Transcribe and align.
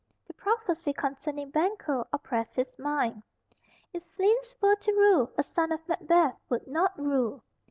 The 0.25 0.33
prophecy 0.33 0.93
concerning 0.93 1.51
Banquo 1.51 2.07
oppressed 2.11 2.55
his 2.55 2.75
mind. 2.79 3.21
If 3.93 4.01
Fleance 4.17 4.55
were 4.59 4.73
to 4.73 4.91
rule, 4.93 5.31
a 5.37 5.43
son 5.43 5.71
of 5.71 5.87
Macbeth 5.87 6.39
would 6.49 6.65
not 6.65 6.97
rule. 6.97 7.43